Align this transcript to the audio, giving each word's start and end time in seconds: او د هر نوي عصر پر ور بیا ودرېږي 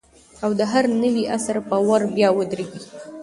او 0.43 0.51
د 0.59 0.61
هر 0.71 0.85
نوي 1.03 1.23
عصر 1.35 1.55
پر 1.67 1.79
ور 1.87 2.01
بیا 2.15 2.29
ودرېږي 2.33 2.81